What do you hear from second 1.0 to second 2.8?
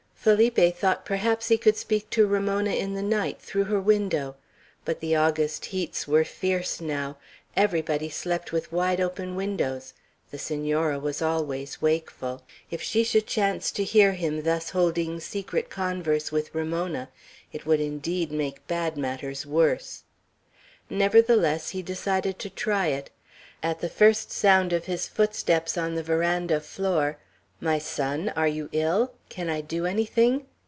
perhaps he could speak to Ramona